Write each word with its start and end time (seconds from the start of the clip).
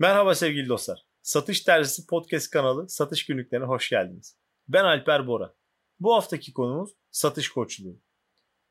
Merhaba 0.00 0.34
sevgili 0.34 0.68
dostlar. 0.68 1.06
Satış 1.22 1.60
Terzisi 1.60 2.06
Podcast 2.06 2.50
kanalı 2.50 2.88
Satış 2.88 3.26
Günlüklerine 3.26 3.66
hoş 3.66 3.90
geldiniz. 3.90 4.38
Ben 4.68 4.84
Alper 4.84 5.26
Bora. 5.26 5.54
Bu 6.00 6.14
haftaki 6.14 6.52
konumuz 6.52 6.90
satış 7.10 7.48
koçluğu. 7.48 8.00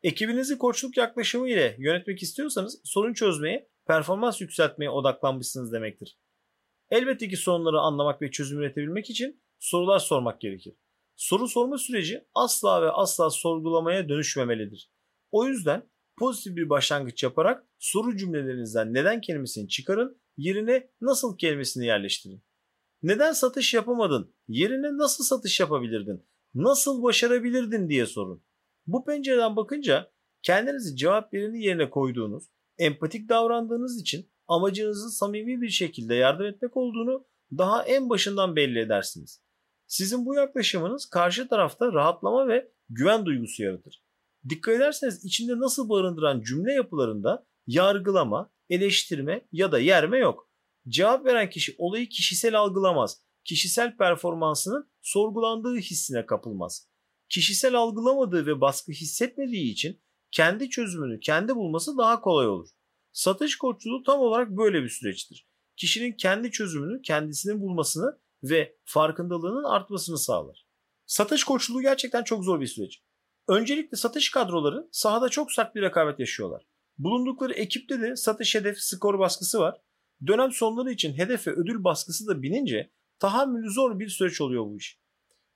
Ekibinizi 0.04 0.58
koçluk 0.58 0.98
yaklaşımı 0.98 1.50
ile 1.50 1.76
yönetmek 1.80 2.24
istiyorsanız 2.24 2.82
sorun 2.84 3.14
çözmeye, 3.14 3.70
performans 3.88 4.42
yükseltmeye 4.42 4.90
odaklanmışsınız 4.90 5.74
demektir. 5.74 6.20
Elbette 6.90 7.28
ki 7.30 7.38
sorunları 7.38 7.80
anlamak 7.80 8.22
ve 8.22 8.32
çözüm 8.32 8.60
üretebilmek 8.60 9.10
için 9.10 9.42
sorular 9.60 10.00
sormak 10.00 10.42
gerekir. 10.42 10.76
Soru 11.16 11.48
sorma 11.48 11.78
süreci 11.78 12.26
asla 12.36 12.82
ve 12.82 12.92
asla 12.92 13.30
sorgulamaya 13.30 14.10
dönüşmemelidir. 14.10 14.92
O 15.32 15.46
yüzden 15.46 15.90
pozitif 16.18 16.56
bir 16.56 16.70
başlangıç 16.70 17.24
yaparak 17.24 17.68
soru 17.80 18.18
cümlelerinizden 18.18 18.94
neden 18.94 19.22
kelimesini 19.22 19.68
çıkarın, 19.70 20.22
yerine 20.38 20.90
nasıl 21.02 21.38
kelimesini 21.38 21.86
yerleştirin. 21.86 22.44
Neden 23.04 23.32
satış 23.32 23.74
yapamadın? 23.74 24.36
Yerine 24.48 24.98
nasıl 24.98 25.24
satış 25.24 25.60
yapabilirdin? 25.60 26.26
Nasıl 26.54 27.04
başarabilirdin 27.04 27.90
diye 27.90 28.06
sorun. 28.06 28.44
Bu 28.88 29.06
pencereden 29.06 29.56
bakınca 29.56 30.12
kendinizi 30.42 30.96
cevap 30.96 31.34
vereni 31.34 31.64
yerine 31.64 31.90
koyduğunuz, 31.90 32.44
empatik 32.78 33.30
davrandığınız 33.30 34.02
için 34.02 34.32
amacınızın 34.48 35.10
samimi 35.10 35.62
bir 35.62 35.70
şekilde 35.70 36.16
yardım 36.16 36.46
etmek 36.46 36.78
olduğunu 36.78 37.26
daha 37.52 37.84
en 37.84 38.10
başından 38.10 38.56
belli 38.56 38.80
edersiniz. 38.80 39.42
Sizin 39.88 40.26
bu 40.26 40.36
yaklaşımınız 40.36 41.06
karşı 41.06 41.48
tarafta 41.48 41.94
rahatlama 41.94 42.48
ve 42.48 42.72
güven 42.90 43.26
duygusu 43.26 43.64
yaratır. 43.64 44.04
Dikkat 44.50 44.76
ederseniz 44.76 45.26
içinde 45.26 45.60
nasıl 45.60 45.90
barındıran 45.90 46.42
cümle 46.42 46.74
yapılarında 46.74 47.46
yargılama, 47.68 48.52
eleştirme 48.70 49.48
ya 49.52 49.72
da 49.72 49.80
yerme 49.80 50.18
yok. 50.18 50.50
Cevap 50.88 51.26
veren 51.26 51.50
kişi 51.50 51.76
olayı 51.78 52.10
kişisel 52.10 52.60
algılamaz. 52.60 53.22
Kişisel 53.46 53.98
performansının 53.98 54.90
sorgulandığı 55.02 55.78
hissine 55.78 56.26
kapılmaz. 56.26 56.88
Kişisel 57.30 57.76
algılamadığı 57.76 58.46
ve 58.46 58.62
baskı 58.62 58.92
hissetmediği 58.92 59.72
için 59.72 60.02
kendi 60.32 60.70
çözümünü 60.70 61.20
kendi 61.20 61.56
bulması 61.56 61.98
daha 61.98 62.22
kolay 62.22 62.48
olur. 62.48 62.70
Satış 63.12 63.58
koçluğu 63.58 64.04
tam 64.04 64.20
olarak 64.20 64.50
böyle 64.50 64.84
bir 64.84 64.90
süreçtir. 64.90 65.48
Kişinin 65.78 66.12
kendi 66.12 66.52
çözümünü 66.52 67.02
kendisinin 67.02 67.62
bulmasını 67.62 68.20
ve 68.44 68.76
farkındalığının 68.86 69.64
artmasını 69.64 70.18
sağlar. 70.18 70.68
Satış 71.06 71.44
koçluğu 71.44 71.82
gerçekten 71.82 72.24
çok 72.24 72.44
zor 72.44 72.62
bir 72.62 72.68
süreç. 72.68 73.02
Öncelikle 73.48 73.98
satış 73.98 74.32
kadroları 74.32 74.88
sahada 74.92 75.30
çok 75.30 75.52
sert 75.52 75.76
bir 75.76 75.82
rekabet 75.82 76.20
yaşıyorlar. 76.20 76.68
Bulundukları 76.98 77.54
ekipte 77.54 78.02
de 78.02 78.16
satış 78.16 78.56
hedef 78.56 78.80
skor 78.80 79.20
baskısı 79.20 79.60
var. 79.60 79.82
Dönem 80.28 80.52
sonları 80.52 80.92
için 80.92 81.14
hedef 81.14 81.48
ve 81.48 81.52
ödül 81.52 81.84
baskısı 81.84 82.28
da 82.28 82.42
binince 82.42 82.92
tahammülü 83.20 83.70
zor 83.70 84.00
bir 84.00 84.10
süreç 84.10 84.42
oluyor 84.42 84.66
bu 84.66 84.78
iş. 84.78 85.00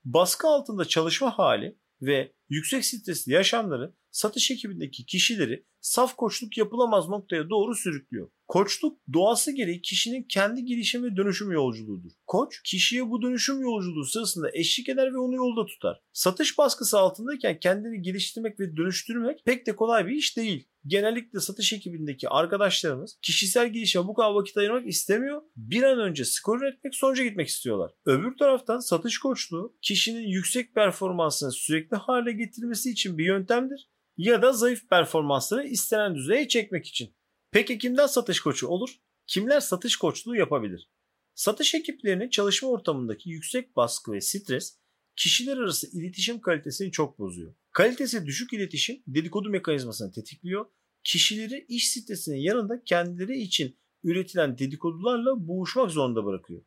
Baskı 0.06 0.48
altında 0.48 0.86
çalışma 0.86 1.38
hali 1.38 1.78
ve 2.02 2.34
yüksek 2.52 2.86
stresli 2.86 3.32
yaşamları 3.32 3.94
satış 4.12 4.52
ekibindeki 4.52 5.06
kişileri 5.06 5.66
saf 5.82 6.16
koçluk 6.16 6.58
yapılamaz 6.58 7.10
noktaya 7.10 7.50
doğru 7.50 7.76
sürüklüyor. 7.76 8.30
Koçluk 8.48 9.00
doğası 9.14 9.52
gereği 9.52 9.82
kişinin 9.82 10.24
kendi 10.24 10.66
gelişim 10.66 11.04
ve 11.04 11.16
dönüşüm 11.16 11.52
yolculuğudur. 11.52 12.12
Koç 12.28 12.62
kişiye 12.64 13.10
bu 13.10 13.22
dönüşüm 13.22 13.62
yolculuğu 13.62 14.06
sırasında 14.06 14.50
eşlik 14.54 14.90
eder 14.90 15.14
ve 15.14 15.18
onu 15.18 15.36
yolda 15.36 15.66
tutar. 15.66 16.02
Satış 16.14 16.58
baskısı 16.58 17.00
altındayken 17.00 17.60
kendini 17.60 18.02
geliştirmek 18.02 18.60
ve 18.60 18.78
dönüştürmek 18.78 19.46
pek 19.46 19.68
de 19.68 19.76
kolay 19.76 20.08
bir 20.08 20.16
iş 20.16 20.38
değil. 20.38 20.68
Genellikle 20.88 21.40
satış 21.40 21.74
ekibindeki 21.74 22.30
arkadaşlarımız 22.30 23.18
kişisel 23.22 23.74
gelişime 23.74 24.08
bu 24.08 24.14
kadar 24.14 24.32
vakit 24.32 24.58
ayırmak 24.58 24.88
istemiyor. 24.88 25.42
Bir 25.56 25.84
an 25.84 26.00
önce 26.00 26.26
skor 26.26 26.62
üretmek 26.62 26.96
sonuca 26.96 27.24
gitmek 27.24 27.48
istiyorlar. 27.48 27.92
Öbür 28.06 28.38
taraftan 28.38 28.80
satış 28.80 29.18
koçluğu 29.18 29.78
kişinin 29.82 30.28
yüksek 30.28 30.76
performansını 30.76 31.52
sürekli 31.52 31.98
hale 31.98 32.32
getirmesi 32.46 32.92
için 32.92 33.18
bir 33.18 33.26
yöntemdir 33.26 33.90
ya 34.18 34.42
da 34.42 34.54
zayıf 34.54 34.90
performansları 34.90 35.68
istenen 35.68 36.16
düzeye 36.16 36.48
çekmek 36.48 36.88
için. 36.88 37.14
Peki 37.52 37.78
kimden 37.78 38.08
satış 38.08 38.40
koçu 38.40 38.68
olur? 38.68 38.98
Kimler 39.28 39.60
satış 39.60 39.96
koçluğu 39.96 40.36
yapabilir? 40.36 40.90
Satış 41.36 41.76
ekiplerinin 41.76 42.30
çalışma 42.30 42.70
ortamındaki 42.70 43.30
yüksek 43.30 43.76
baskı 43.76 44.12
ve 44.12 44.22
stres 44.22 44.78
kişiler 45.16 45.58
arası 45.58 45.98
iletişim 45.98 46.42
kalitesini 46.42 46.92
çok 46.92 47.20
bozuyor. 47.20 47.54
Kalitesi 47.72 48.26
düşük 48.26 48.54
iletişim 48.54 49.04
dedikodu 49.08 49.50
mekanizmasını 49.50 50.12
tetikliyor. 50.12 50.66
Kişileri 51.04 51.66
iş 51.70 51.92
stresinin 51.92 52.38
yanında 52.38 52.84
kendileri 52.84 53.42
için 53.42 53.78
üretilen 54.04 54.58
dedikodularla 54.58 55.48
boğuşmak 55.48 55.92
zorunda 55.92 56.26
bırakıyor. 56.26 56.62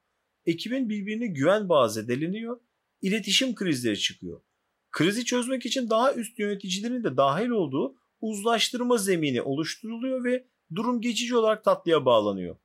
Ekibin 0.46 0.88
birbirine 0.88 1.26
güven 1.26 1.68
bağı 1.68 1.90
zedeleniyor. 1.90 2.60
İletişim 3.02 3.54
krizleri 3.54 3.98
çıkıyor. 3.98 4.40
Krizi 4.94 5.24
çözmek 5.24 5.66
için 5.66 5.90
daha 5.90 6.14
üst 6.14 6.38
yöneticilerin 6.38 7.04
de 7.04 7.16
dahil 7.16 7.48
olduğu 7.48 7.96
uzlaştırma 8.20 8.96
zemini 8.96 9.42
oluşturuluyor 9.42 10.24
ve 10.24 10.46
durum 10.74 11.00
geçici 11.00 11.36
olarak 11.36 11.64
tatlıya 11.64 12.04
bağlanıyor. 12.04 12.56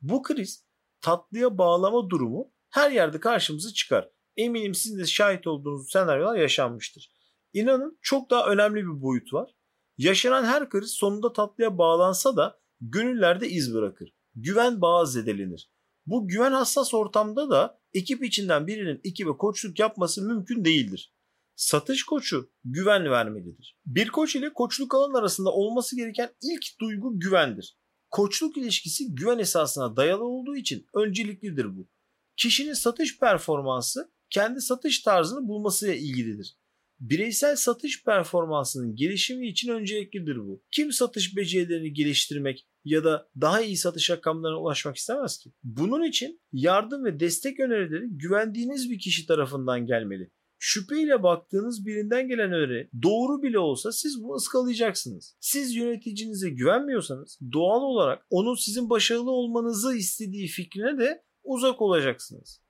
Bu 0.00 0.22
kriz 0.22 0.66
tatlıya 1.00 1.58
bağlama 1.58 2.10
durumu 2.10 2.52
her 2.70 2.90
yerde 2.90 3.20
karşımıza 3.20 3.72
çıkar. 3.72 4.08
Eminim 4.36 4.74
sizin 4.74 4.98
de 4.98 5.06
şahit 5.06 5.46
olduğunuz 5.46 5.90
senaryolar 5.90 6.36
yaşanmıştır. 6.36 7.12
İnanın 7.52 7.98
çok 8.02 8.30
daha 8.30 8.46
önemli 8.46 8.76
bir 8.76 9.02
boyut 9.02 9.32
var. 9.32 9.54
Yaşanan 9.98 10.44
her 10.44 10.68
kriz 10.68 10.90
sonunda 10.90 11.32
tatlıya 11.32 11.78
bağlansa 11.78 12.36
da 12.36 12.60
gönüllerde 12.80 13.48
iz 13.48 13.74
bırakır. 13.74 14.14
Güven 14.34 14.80
bağı 14.80 15.06
zedelenir. 15.06 15.70
Bu 16.06 16.28
güven 16.28 16.52
hassas 16.52 16.94
ortamda 16.94 17.50
da 17.50 17.80
ekip 17.94 18.24
içinden 18.24 18.66
birinin 18.66 19.00
ekibe 19.04 19.30
koçluk 19.30 19.78
yapması 19.78 20.22
mümkün 20.22 20.64
değildir. 20.64 21.17
Satış 21.58 22.04
koçu 22.04 22.50
güven 22.64 23.10
vermelidir. 23.10 23.78
Bir 23.86 24.08
koç 24.08 24.36
ile 24.36 24.52
koçluk 24.52 24.94
alan 24.94 25.14
arasında 25.14 25.50
olması 25.50 25.96
gereken 25.96 26.30
ilk 26.42 26.80
duygu 26.80 27.20
güvendir. 27.20 27.78
Koçluk 28.10 28.56
ilişkisi 28.56 29.14
güven 29.14 29.38
esasına 29.38 29.96
dayalı 29.96 30.24
olduğu 30.24 30.56
için 30.56 30.86
önceliklidir 30.94 31.76
bu. 31.76 31.88
Kişinin 32.36 32.72
satış 32.72 33.18
performansı 33.18 34.12
kendi 34.30 34.60
satış 34.60 35.02
tarzını 35.02 35.48
bulmasıyla 35.48 35.94
ilgilidir. 35.94 36.56
Bireysel 37.00 37.56
satış 37.56 38.04
performansının 38.04 38.96
gelişimi 38.96 39.48
için 39.48 39.72
önceliklidir 39.72 40.36
bu. 40.36 40.62
Kim 40.70 40.92
satış 40.92 41.36
becerilerini 41.36 41.92
geliştirmek 41.92 42.66
ya 42.84 43.04
da 43.04 43.28
daha 43.40 43.62
iyi 43.62 43.76
satış 43.76 44.10
rakamlarına 44.10 44.60
ulaşmak 44.60 44.96
istemez 44.96 45.38
ki? 45.38 45.52
Bunun 45.62 46.02
için 46.02 46.40
yardım 46.52 47.04
ve 47.04 47.20
destek 47.20 47.60
önerileri 47.60 48.08
güvendiğiniz 48.08 48.90
bir 48.90 48.98
kişi 48.98 49.26
tarafından 49.26 49.86
gelmeli 49.86 50.30
şüpheyle 50.58 51.22
baktığınız 51.22 51.86
birinden 51.86 52.28
gelen 52.28 52.52
öneri 52.52 52.90
doğru 53.02 53.42
bile 53.42 53.58
olsa 53.58 53.92
siz 53.92 54.22
bunu 54.22 54.34
ıskalayacaksınız. 54.34 55.36
Siz 55.40 55.74
yöneticinize 55.74 56.50
güvenmiyorsanız 56.50 57.38
doğal 57.52 57.82
olarak 57.82 58.26
onun 58.30 58.54
sizin 58.54 58.90
başarılı 58.90 59.30
olmanızı 59.30 59.96
istediği 59.96 60.46
fikrine 60.46 60.98
de 60.98 61.24
uzak 61.44 61.82
olacaksınız. 61.82 62.62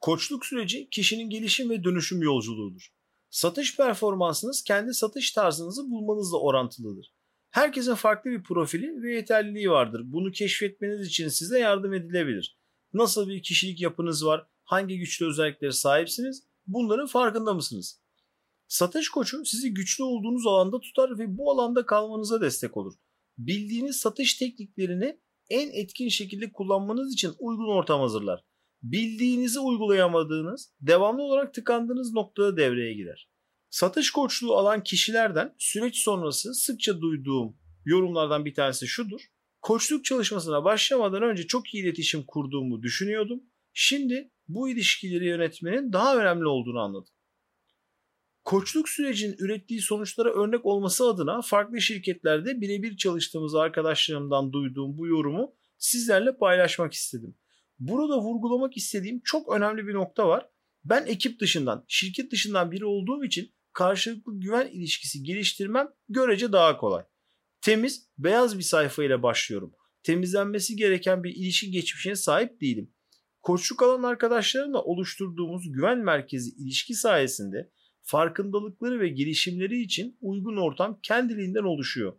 Koçluk 0.00 0.46
süreci 0.46 0.88
kişinin 0.90 1.30
gelişim 1.30 1.70
ve 1.70 1.84
dönüşüm 1.84 2.22
yolculuğudur. 2.22 2.88
Satış 3.30 3.76
performansınız 3.76 4.64
kendi 4.64 4.94
satış 4.94 5.32
tarzınızı 5.32 5.90
bulmanızla 5.90 6.38
orantılıdır. 6.38 7.12
Herkesin 7.50 7.94
farklı 7.94 8.30
bir 8.30 8.42
profili 8.42 9.02
ve 9.02 9.14
yeterliliği 9.14 9.70
vardır. 9.70 10.02
Bunu 10.04 10.32
keşfetmeniz 10.32 11.06
için 11.06 11.28
size 11.28 11.58
yardım 11.58 11.94
edilebilir. 11.94 12.58
Nasıl 12.92 13.28
bir 13.28 13.42
kişilik 13.42 13.80
yapınız 13.80 14.26
var? 14.26 14.46
Hangi 14.64 14.98
güçlü 14.98 15.26
özelliklere 15.26 15.72
sahipsiniz? 15.72 16.42
Bunların 16.66 17.06
farkında 17.06 17.54
mısınız? 17.54 18.00
Satış 18.68 19.08
koçu 19.08 19.44
sizi 19.44 19.74
güçlü 19.74 20.04
olduğunuz 20.04 20.46
alanda 20.46 20.80
tutar 20.80 21.18
ve 21.18 21.38
bu 21.38 21.50
alanda 21.50 21.86
kalmanıza 21.86 22.40
destek 22.40 22.76
olur. 22.76 22.94
Bildiğiniz 23.38 23.96
satış 23.96 24.34
tekniklerini 24.34 25.20
en 25.50 25.70
etkin 25.72 26.08
şekilde 26.08 26.52
kullanmanız 26.52 27.12
için 27.12 27.32
uygun 27.38 27.68
ortam 27.68 28.00
hazırlar. 28.00 28.44
Bildiğinizi 28.82 29.60
uygulayamadığınız, 29.60 30.72
devamlı 30.80 31.22
olarak 31.22 31.54
tıkandığınız 31.54 32.12
noktada 32.12 32.56
devreye 32.56 32.94
girer. 32.94 33.30
Satış 33.70 34.10
koçluğu 34.10 34.56
alan 34.56 34.82
kişilerden 34.82 35.54
süreç 35.58 35.96
sonrası 35.96 36.54
sıkça 36.54 37.00
duyduğum 37.00 37.56
yorumlardan 37.84 38.44
bir 38.44 38.54
tanesi 38.54 38.86
şudur. 38.86 39.20
Koçluk 39.62 40.04
çalışmasına 40.04 40.64
başlamadan 40.64 41.22
önce 41.22 41.46
çok 41.46 41.74
iyi 41.74 41.82
iletişim 41.82 42.24
kurduğumu 42.26 42.82
düşünüyordum. 42.82 43.42
Şimdi 43.72 44.30
bu 44.48 44.68
ilişkileri 44.68 45.26
yönetmenin 45.26 45.92
daha 45.92 46.16
önemli 46.16 46.46
olduğunu 46.46 46.80
anladım. 46.80 47.14
Koçluk 48.44 48.88
sürecinin 48.88 49.36
ürettiği 49.38 49.80
sonuçlara 49.80 50.34
örnek 50.34 50.66
olması 50.66 51.08
adına 51.08 51.42
farklı 51.42 51.80
şirketlerde 51.80 52.60
birebir 52.60 52.96
çalıştığımız 52.96 53.54
arkadaşlarımdan 53.54 54.52
duyduğum 54.52 54.98
bu 54.98 55.06
yorumu 55.06 55.54
sizlerle 55.78 56.36
paylaşmak 56.36 56.92
istedim. 56.92 57.36
Burada 57.78 58.18
vurgulamak 58.18 58.76
istediğim 58.76 59.20
çok 59.24 59.52
önemli 59.56 59.86
bir 59.86 59.94
nokta 59.94 60.28
var. 60.28 60.48
Ben 60.84 61.06
ekip 61.06 61.40
dışından, 61.40 61.84
şirket 61.88 62.32
dışından 62.32 62.72
biri 62.72 62.84
olduğum 62.84 63.24
için 63.24 63.54
karşılıklı 63.72 64.40
güven 64.40 64.66
ilişkisi 64.66 65.22
geliştirmem 65.22 65.88
görece 66.08 66.52
daha 66.52 66.76
kolay. 66.76 67.04
Temiz, 67.60 68.08
beyaz 68.18 68.58
bir 68.58 68.62
sayfa 68.62 69.04
ile 69.04 69.22
başlıyorum. 69.22 69.74
temizlenmesi 70.02 70.76
gereken 70.76 71.24
bir 71.24 71.34
ilişki 71.34 71.70
geçmişine 71.70 72.16
sahip 72.16 72.60
değilim. 72.60 72.93
Koçluk 73.44 73.82
alan 73.82 74.02
arkadaşlarımla 74.02 74.82
oluşturduğumuz 74.82 75.72
güven 75.72 75.98
merkezi 75.98 76.50
ilişki 76.50 76.94
sayesinde 76.94 77.70
farkındalıkları 78.02 79.00
ve 79.00 79.08
gelişimleri 79.08 79.80
için 79.80 80.18
uygun 80.20 80.56
ortam 80.56 81.00
kendiliğinden 81.02 81.62
oluşuyor. 81.62 82.16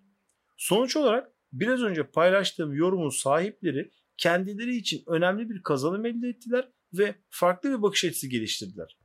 Sonuç 0.58 0.96
olarak 0.96 1.32
biraz 1.54 1.82
önce 1.82 2.04
paylaştığım 2.04 2.74
yorumun 2.74 3.10
sahipleri 3.10 3.92
kendileri 4.18 4.76
için 4.76 5.04
önemli 5.08 5.50
bir 5.50 5.64
kazanım 5.64 6.06
elde 6.06 6.28
ettiler 6.28 6.72
ve 6.94 7.16
farklı 7.30 7.78
bir 7.78 7.82
bakış 7.82 8.06
açısı 8.06 8.28
geliştirdiler. 8.28 9.00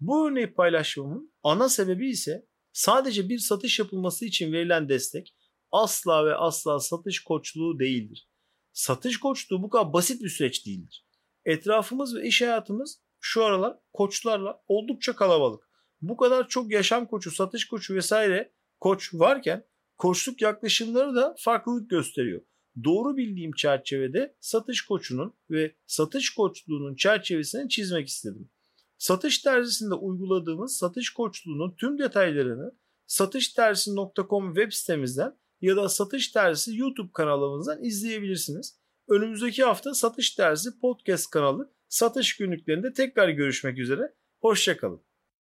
Bu 0.00 0.28
örneği 0.28 0.54
paylaşmamın 0.54 1.34
ana 1.42 1.68
sebebi 1.68 2.10
ise 2.10 2.46
sadece 2.72 3.28
bir 3.28 3.38
satış 3.38 3.78
yapılması 3.78 4.24
için 4.24 4.52
verilen 4.52 4.88
destek 4.88 5.36
asla 5.70 6.26
ve 6.26 6.34
asla 6.34 6.80
satış 6.80 7.24
koçluğu 7.24 7.78
değildir. 7.78 8.28
Satış 8.72 9.20
koçluğu 9.20 9.62
bu 9.62 9.70
kadar 9.70 9.92
basit 9.92 10.22
bir 10.22 10.28
süreç 10.28 10.66
değildir. 10.66 11.09
Etrafımız 11.44 12.16
ve 12.16 12.26
iş 12.26 12.42
hayatımız 12.42 13.00
şu 13.20 13.44
aralar 13.44 13.78
koçlarla 13.92 14.62
oldukça 14.68 15.16
kalabalık. 15.16 15.70
Bu 16.00 16.16
kadar 16.16 16.48
çok 16.48 16.72
yaşam 16.72 17.06
koçu, 17.06 17.30
satış 17.30 17.68
koçu 17.68 17.94
vesaire 17.94 18.52
koç 18.80 19.14
varken 19.14 19.64
koçluk 19.98 20.42
yaklaşımları 20.42 21.14
da 21.14 21.34
farklılık 21.38 21.90
gösteriyor. 21.90 22.42
Doğru 22.84 23.16
bildiğim 23.16 23.52
çerçevede 23.52 24.36
satış 24.40 24.82
koçunun 24.82 25.34
ve 25.50 25.76
satış 25.86 26.34
koçluğunun 26.34 26.94
çerçevesini 26.94 27.68
çizmek 27.68 28.08
istedim. 28.08 28.50
Satış 28.98 29.38
terzisinde 29.38 29.94
uyguladığımız 29.94 30.76
satış 30.76 31.10
koçluğunun 31.10 31.74
tüm 31.76 31.98
detaylarını 31.98 32.72
satışterzisi.com 33.06 34.54
web 34.54 34.72
sitemizden 34.72 35.40
ya 35.60 35.76
da 35.76 35.88
Satış 35.88 36.28
Terzisi 36.28 36.76
YouTube 36.76 37.10
kanalımızdan 37.12 37.84
izleyebilirsiniz. 37.84 38.80
Önümüzdeki 39.10 39.64
hafta 39.64 39.94
Satış 39.94 40.30
Terzisi 40.30 40.80
podcast 40.80 41.30
kanalı 41.30 41.72
satış 41.88 42.36
günlüklerinde 42.36 42.92
tekrar 42.92 43.28
görüşmek 43.28 43.78
üzere. 43.78 44.14
Hoşçakalın. 44.40 45.09